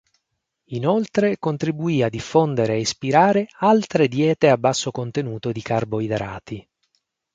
[0.71, 6.67] Inoltre contribuì a diffondere e ispirare altre diete a basso contenuto di carboidrati.